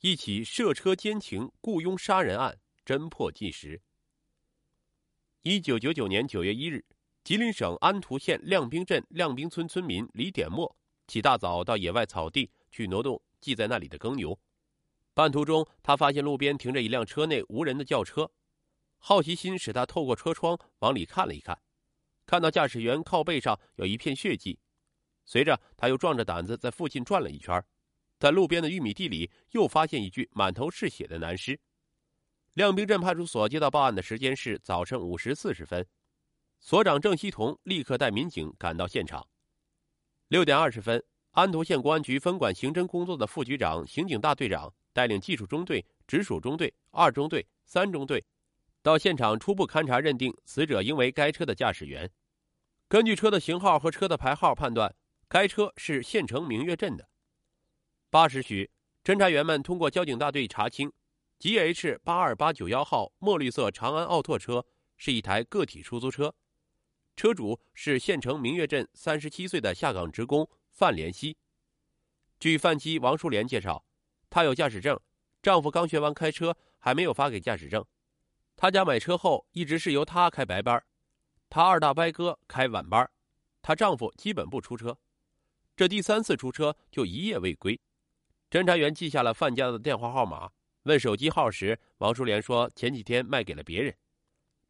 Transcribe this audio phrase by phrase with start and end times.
[0.00, 3.80] 一起涉车奸情、雇佣杀人案侦破纪实。
[5.42, 6.84] 一九九九年九月一日，
[7.24, 14.38] 吉林省安图县亮兵镇亮兵村村民李典墨起大早到野外草地去挪动系在那里的耕牛。
[15.14, 18.30] 半途中，他发现路边停着一辆车内无人的轿车，
[18.98, 21.58] 好奇心使他透过车窗往里看了一看，
[22.26, 24.58] 看到驾驶员靠背上有一片血迹，
[25.24, 27.64] 随着他又壮着胆子在附近转了一圈。
[28.18, 31.58] 在路边的玉米地里，又发现一具满头是血的男尸。
[32.54, 35.86] 亮兵镇派出所接到报案的时间是早晨五时四十分，
[36.58, 39.26] 所长郑希同立刻带民警赶到现场。
[40.28, 48.24] 六点二十分，安图县公安局分管刑侦工作的副局长、刑警大队长带领技术中队、直属中队、二中队、三中队
[48.82, 52.10] 到现场初步勘查，认定死者应为该车的驾驶员。
[52.88, 54.96] 根据车的型号和车的牌号判断，
[55.28, 57.06] 该车是县城明月镇的。
[58.16, 58.70] 八时许，
[59.04, 60.90] 侦查员们通过交警大队查清
[61.38, 64.64] ，G H 八二八九幺号墨绿色长安奥拓车
[64.96, 66.34] 是一台个体出租车，
[67.14, 71.36] 车主是县城明月镇三十七岁的下岗职工范连熙。
[72.40, 73.84] 据范妻王淑莲介绍，
[74.30, 74.98] 她有驾驶证，
[75.42, 77.84] 丈夫刚学完开车，还没有发给驾驶证。
[78.56, 80.82] 她家买车后一直是由她开白班，
[81.50, 83.10] 她二大伯哥开晚班，
[83.60, 84.96] 她丈夫基本不出车，
[85.76, 87.78] 这第三次出车就一夜未归。
[88.56, 90.50] 侦查员记下了范家的电话号码，
[90.84, 93.94] 问手机号时，王淑莲说前几天卖给了别人。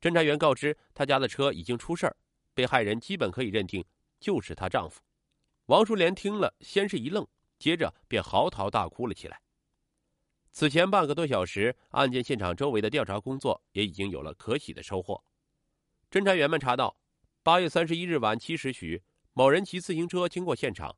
[0.00, 2.16] 侦查员告知他家的车已经出事儿，
[2.52, 3.84] 被害人基本可以认定
[4.18, 5.00] 就是她丈夫。
[5.66, 7.24] 王淑莲听了，先是一愣，
[7.60, 9.40] 接着便嚎啕大哭了起来。
[10.50, 15.22] 此前半个多小时，案件现场周围的调查工作也已经有了可喜的收获。
[16.10, 16.96] 侦查员们查到，
[17.44, 20.96] 八月三十一日晚七时许，某人骑自行车经过现场，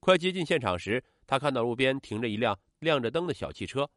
[0.00, 1.04] 快接近现场时。
[1.26, 3.90] 他看到路边停着一辆亮着灯的小汽车，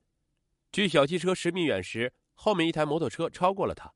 [0.71, 3.93] 距小汽车十米远时，后面一台摩托车超过了他。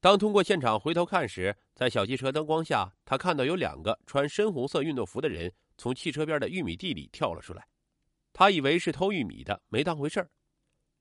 [0.00, 7.66] 当通过现场回头看时，在小汽车灯光下，他看到有两个穿深红色运动服的人从汽车边的玉米地里跳了出来。
[8.32, 10.30] 他以为是偷玉米的，没当回事儿。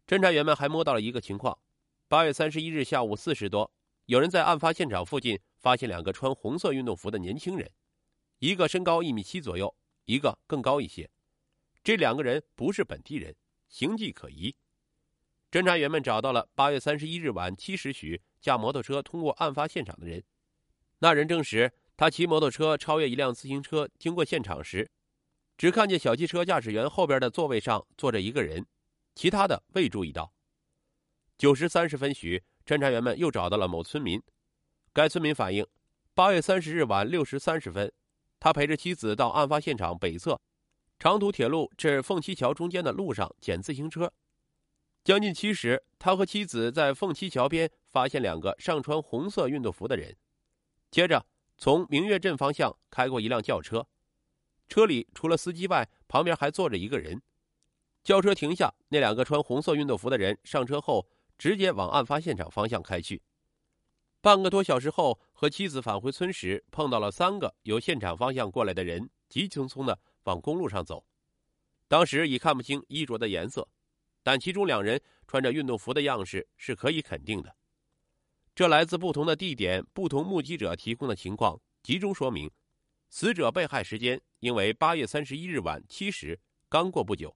[0.08, 1.60] 侦查员们还摸到了一个情况：
[2.08, 3.72] 八月三十一日下午四时多，
[4.06, 7.70] 有人在案发现场附近发现两个穿红色运动服的年轻人，
[8.40, 11.10] 一个身高一米七左右，一个更高一些。
[11.86, 13.36] 这两个人不是本地人，
[13.70, 14.56] 形迹可疑。
[15.52, 20.24] 侦查员们找到了八月三十一日晚七时许驾摩托车通过案发现场的人。
[20.98, 24.90] 那人证实，他骑摩托车超越一辆自行车经过现场时，
[25.60, 28.66] 只看见小汽车驾驶员后边的座位上坐着一个人，
[29.14, 30.34] 其他的未注意到。
[31.38, 34.20] 九时三十分许，侦查员们又找到了某村民。
[34.92, 35.64] 该村民反映，
[36.16, 37.94] 八月三十日晚六时三十分，
[38.40, 40.42] 他陪着妻子到案发现场北侧。
[40.98, 44.12] 长途铁路至凤栖桥中间的路上捡自行车，
[45.04, 50.16] 将近七时，他和妻子在凤栖桥边发现两个上穿红色运动服的人。
[50.90, 51.26] 接着，
[51.58, 53.88] 从明月镇方向开过一辆轿车，
[54.68, 57.22] 车里除了司机外，旁边还坐着一个人。
[58.04, 61.08] 轿车停下，那两个穿红色运动服的人上车后，
[61.38, 63.22] 直接往案发现场方向开去。
[64.22, 70.00] 半个多小时后，和妻子返回村时，碰到了三个由现场方向过来的人，急匆匆的。
[70.26, 71.06] 往公路上走，
[71.88, 73.68] 当时已看不清衣着的颜色，
[74.22, 77.56] 但其中两人穿着运动服的样式是可以肯定的。
[78.54, 82.50] 这来自不同的地点、不同目击者提供的情况，集中说明，
[83.10, 87.36] 死者被害时间应为八月三十一日晚七时，刚过不久。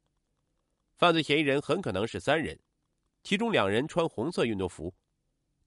[0.96, 2.60] 犯罪嫌疑人很可能是三人，
[3.24, 4.94] 其中两人穿红色运动服。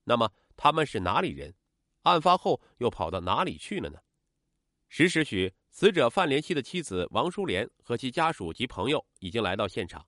[0.04, 1.54] 那么他们是哪里人？
[2.03, 4.00] 案发后又跑到哪里去了呢？
[4.89, 5.54] 十时许。
[5.72, 10.06] 死者范连熙的妻子王淑莲和其家属及朋友已经来到现场。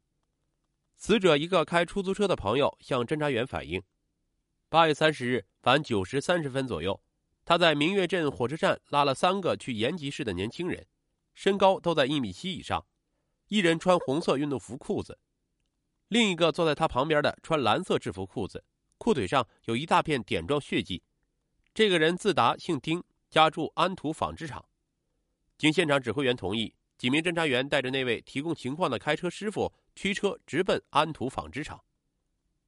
[0.95, 3.83] 死者一个开出租车的朋友向侦查员反映，
[4.69, 7.03] 八月三十日晚九时三十分左右，
[7.47, 10.87] 他在明月镇火车站拉了三个去延吉市的年轻人，
[11.33, 12.85] 身高都在一米七以上，
[13.49, 15.19] 一人穿红色运动服裤子，
[16.09, 18.63] 另一个坐在他旁边的穿蓝色制服裤子，
[18.99, 21.03] 裤腿上有一大片点状血迹。
[21.73, 24.63] 这个人自答，姓丁，家住安图纺织厂。
[25.57, 31.85] 经现场指挥员同意，几名侦查员带着那位提供情况的开车师傅驱车直奔安图纺织厂，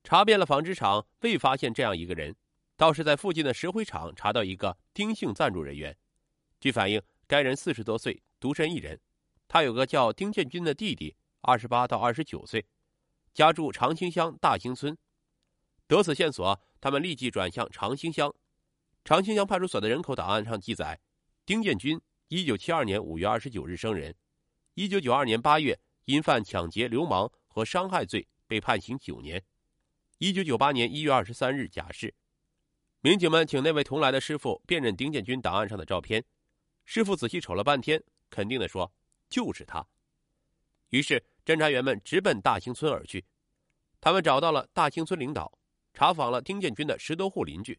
[0.05, 2.37] 查遍了纺织厂，未发现这样一个人，
[2.77, 5.97] 倒是在附近的石灰厂查到一个丁姓暂住人员。
[6.61, 9.01] 据反映，该人四十多岁，独身一人，
[9.49, 12.65] 他有个叫丁建军的弟弟，二十八到二十九岁，
[13.35, 14.97] 家住长兴乡大兴村。
[15.89, 18.33] 得此线索，他们立即转向长兴乡。
[19.05, 21.01] 长兴乡派出所的人口档案上记载，
[21.45, 22.01] 丁建军。
[22.29, 24.13] 一九七二年五月二十九日生人，
[24.75, 29.45] 一九九二年八月因犯抢劫、流氓和伤害罪被判刑九年。
[30.19, 32.13] 一九九八年一月二十三日假释，
[33.01, 36.25] 民警们请那位同来的师傅辨认丁建军档案上的照片。
[36.85, 38.93] 师傅仔细瞅了半天，肯定的说
[39.31, 39.87] ：“就是他。”
[40.91, 43.25] 于是侦查员们直奔大兴村而去。
[44.01, 45.57] 他们找到了大兴村领导，
[45.95, 47.79] 查访了丁建军的十多户邻居，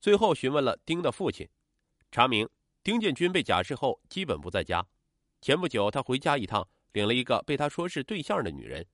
[0.00, 1.48] 最后询问了丁的父亲，
[2.10, 2.48] 查明
[2.82, 4.86] 丁建军被假释后基本不在家。
[5.40, 8.86] 前不久他回家一趟，领了一个被他说是对象的女人。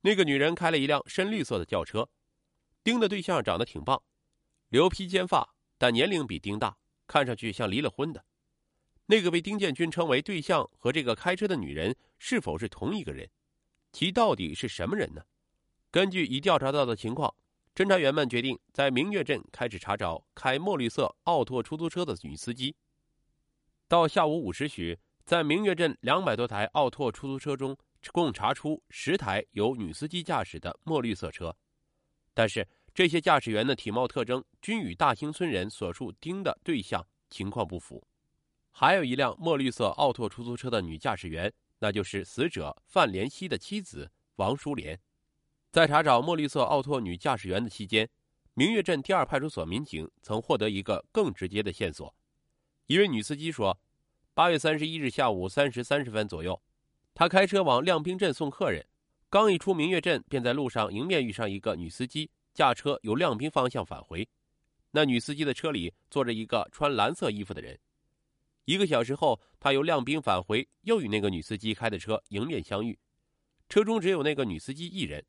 [0.00, 2.08] 那个女人开了一辆深绿色的轿车，
[2.82, 4.02] 丁的对象长得挺棒，
[4.68, 6.76] 留披肩发，但年龄比丁大，
[7.06, 8.24] 看上去像离了婚的。
[9.06, 13.28] 那个被丁建军称为对象和这个开车的女人是否是同一个人？
[13.92, 15.22] 其到底是什么人呢？
[15.90, 17.34] 根据已调查到的情况，
[17.74, 22.74] 侦查员们决定在明月镇开始查找开墨绿色奥拓出租车的女司机。
[23.90, 27.76] 到下午五时许，在明月镇两百多台奥拓出租车中。
[28.12, 31.54] 共查出十台由女司机驾驶的墨绿色车，
[32.32, 38.02] 但是这些驾驶员的体貌特征均与大兴村人所述丁的对象情况不符。
[38.70, 44.98] 还有一辆墨绿色奥拓出租车的女驾驶员，那就是死者范连熙的妻子王淑莲。
[45.70, 48.08] 在查找墨绿色奥拓女驾驶员的期间，
[48.54, 52.14] 明月镇第二派出所民警曾获得一个更直接的线索。
[52.90, 53.78] 一位女司机说，
[54.34, 56.60] 八月三十一日下午三时三十分左右。
[57.14, 58.84] 他开车往亮兵镇送客人，
[59.28, 64.28] 刚一出明月镇，便在路上迎面遇上一个女司机驾车由亮兵方向返回。
[64.90, 67.78] 那女司机的车里坐着一个穿蓝色衣服的人。
[68.64, 72.98] 一个小时后，他由亮兵返回，又与那个女司机开的车迎面相遇，
[73.68, 75.24] 车中只有那个女司机一人。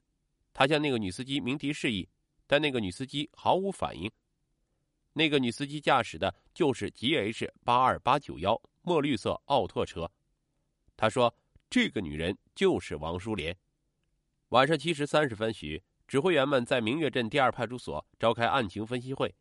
[0.52, 2.10] 他向那个女司机鸣笛示意，
[2.48, 4.12] 但那个女司机毫无反应。
[5.13, 10.12] 那个女司机驾驶的就是 G H 八二八九幺墨绿色奥拓车。
[10.96, 11.34] 他说。
[11.74, 13.56] 这个女人就是王淑莲。
[14.50, 19.34] 晚上七时三十分许，指挥员们在明月镇第二派出所召开案情分析会，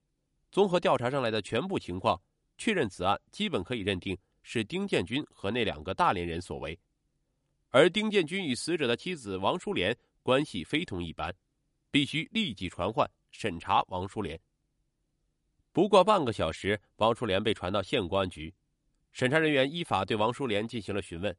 [0.52, 2.22] 综合调查上来的全部情况，
[2.56, 6.78] 确认此案基本可以认定是丁建军和那两个大连人所为。
[7.70, 9.92] 而丁建军与死者的妻子王淑莲
[10.22, 11.34] 关系非同一般，
[11.90, 14.40] 必须立即传唤审查王淑莲。
[15.72, 18.52] 不过半个小时，王淑莲被传到县公安局，
[19.12, 21.36] 审查人员依法对王淑莲进行了询问。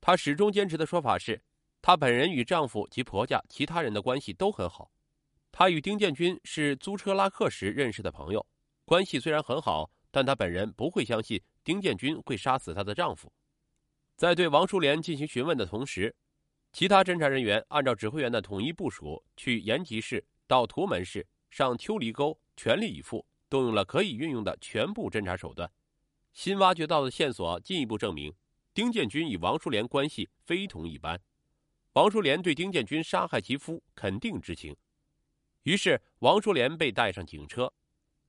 [0.00, 1.42] 她始终坚持的说法是，
[1.82, 4.90] 她本人与丈夫及婆家其他人的关系都很好。
[5.52, 8.46] 她与丁建军是租车拉客时认识的朋友，
[8.86, 13.30] 关系虽然很好，但她本人不会相信丁建军会杀死她的丈夫。
[14.16, 16.14] 在对王淑莲进行询问的同时，
[16.72, 25.70] 其他侦查人员按照指挥员的统一部署，去延吉市、到图门市、上秋梨沟，全力以赴，动用了可以运用的全部侦查手段。
[26.32, 28.32] 新挖掘到的线索进一步证明。
[28.74, 31.20] 丁建军与王淑莲关系非同一般，
[31.94, 34.76] 王淑莲对丁建军杀害其夫肯定知情，
[35.64, 37.72] 于是王淑莲被带上警车，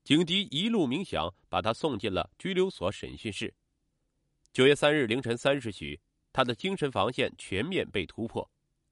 [0.03, 3.53] 警笛一路鸣响，把他送进了拘留所审讯室。
[4.51, 5.99] 九月三日凌晨三时许，
[6.33, 8.49] 他的精神防线全面被突破，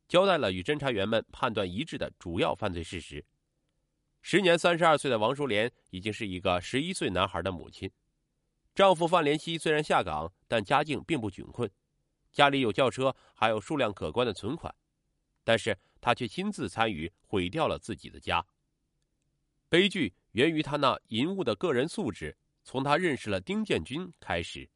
[0.08, 3.26] 交代了与侦查员们判断一致的主要犯罪事实。
[4.30, 7.90] 时年三十二岁的王淑莲已经是一个十一岁男孩的母亲。
[8.76, 11.72] 丈夫范连熙虽然下岗，但家境并不窘困，
[12.34, 14.76] 家里有轿车，还有数量可观的存款，
[15.46, 18.46] 但是他却亲自参与毁掉了自己的家。
[19.69, 24.69] 悲剧源于他那淫恶的个人素质，从他认识了丁建军开始。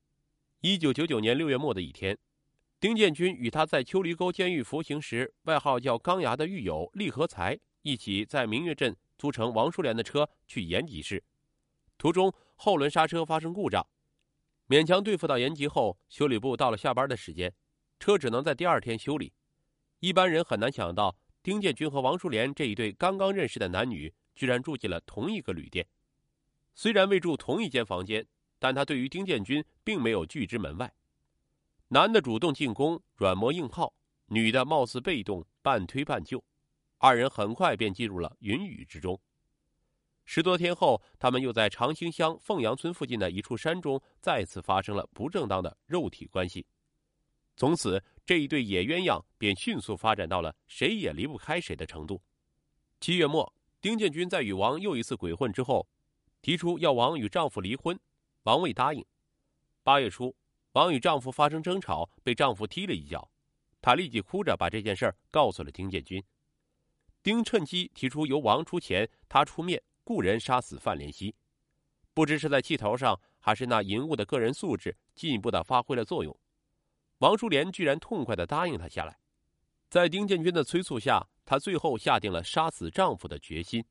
[0.62, 2.18] 一九九九年六月末的一天，
[2.80, 11.24] 丁建军与他在秋梨沟监狱服刑时外号叫“钢牙”的狱友厉和才一起在明月镇租乘王淑莲的车去延吉市，
[11.96, 12.34] 途中。
[12.56, 13.86] 后轮刹车发生故障，
[14.68, 17.54] 勉强对付到延吉后，修理部到了下班的时间，
[18.00, 19.32] 车只能在第二天修理。
[20.00, 25.88] 一般人很难想到，丁建军和王淑莲这一对刚刚认识的男女，居然住进了同一个旅店。
[26.74, 28.26] 虽然未住同一间房间，
[28.58, 30.92] 但他对于丁建军并没有拒之门外。
[31.90, 33.94] 男的主动进攻，软磨硬泡；
[34.30, 36.44] 女的貌似被动，半推半就。
[37.04, 39.20] 二人很快便进入了云雨之中。
[40.24, 46.64] 十多天后，他们又在长兴乡凤阳村附近的一处山中再次发生了不正当的肉体关系。
[47.58, 52.22] 从此，这一对野鸳鸯便迅速发展到了谁也离不开谁的程度。
[53.00, 55.88] 七月末，丁建军在与王又一次鬼混之后，
[56.44, 58.00] 提出要王与丈夫离婚，
[58.44, 59.04] 王未答应。
[59.82, 60.36] 八月初，
[60.74, 63.28] 王与丈夫发生争吵，被丈夫踢了一脚，
[63.82, 66.24] 她立即哭着把这件事告诉了丁建军。
[67.24, 69.82] 丁趁机提出由王出钱，他出面。
[70.04, 71.34] 雇人杀死范连熙，
[72.14, 76.38] 不知是在气头上，还是那淫物的个人素质进一步的发挥了作用。
[77.20, 79.18] 王淑莲居然痛快的答应他下来。
[79.90, 83.86] 在丁建军的催促下，她最后下定了杀死丈夫的决心。